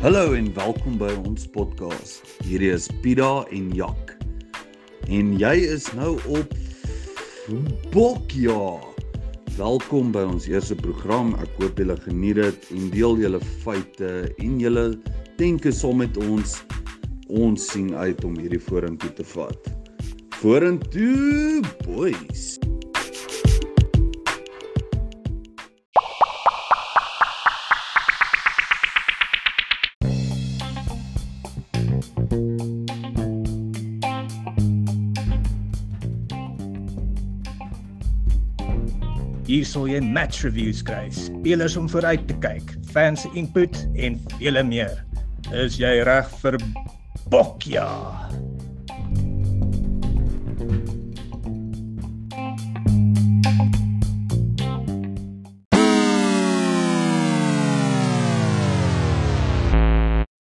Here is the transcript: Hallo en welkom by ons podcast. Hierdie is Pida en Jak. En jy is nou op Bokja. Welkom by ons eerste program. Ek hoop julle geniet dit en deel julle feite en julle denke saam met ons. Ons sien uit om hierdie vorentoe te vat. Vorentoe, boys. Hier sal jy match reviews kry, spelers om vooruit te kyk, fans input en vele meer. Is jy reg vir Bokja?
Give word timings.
Hallo 0.00 0.32
en 0.32 0.46
welkom 0.56 0.94
by 0.96 1.10
ons 1.28 1.42
podcast. 1.52 2.24
Hierdie 2.48 2.70
is 2.72 2.86
Pida 3.04 3.42
en 3.52 3.66
Jak. 3.76 4.14
En 5.12 5.34
jy 5.36 5.50
is 5.74 5.90
nou 5.92 6.14
op 6.32 6.54
Bokja. 7.92 8.78
Welkom 9.58 10.08
by 10.16 10.22
ons 10.30 10.48
eerste 10.48 10.78
program. 10.80 11.34
Ek 11.44 11.52
hoop 11.60 11.84
julle 11.84 11.98
geniet 12.06 12.40
dit 12.40 12.72
en 12.78 12.88
deel 12.96 13.20
julle 13.26 13.42
feite 13.60 14.14
en 14.40 14.56
julle 14.64 14.86
denke 15.36 15.68
saam 15.68 16.00
met 16.00 16.16
ons. 16.30 16.56
Ons 17.28 17.68
sien 17.68 17.92
uit 17.92 18.24
om 18.24 18.40
hierdie 18.40 18.64
vorentoe 18.70 19.12
te 19.20 19.30
vat. 19.36 19.72
Vorentoe, 20.40 21.60
boys. 21.84 22.54
Hier 32.30 32.38
sal 39.66 39.90
jy 39.90 39.98
match 39.98 40.46
reviews 40.46 40.78
kry, 40.86 41.10
spelers 41.10 41.74
om 41.74 41.90
vooruit 41.90 42.22
te 42.30 42.38
kyk, 42.38 42.70
fans 42.94 43.26
input 43.34 43.74
en 43.98 44.14
vele 44.36 44.62
meer. 44.62 45.02
Is 45.50 45.74
jy 45.82 46.06
reg 46.06 46.30
vir 46.44 46.54
Bokja? 47.34 47.90